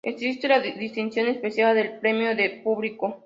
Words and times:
Existe 0.03 0.47
la 0.47 0.61
distinción 0.61 1.27
especial 1.27 1.75
del 1.75 1.99
Premio 1.99 2.35
del 2.35 2.63
Público. 2.63 3.19